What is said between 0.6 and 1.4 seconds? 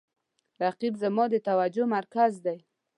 رقیب زما د